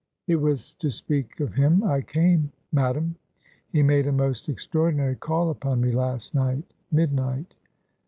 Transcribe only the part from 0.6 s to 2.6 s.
to speak of him I came,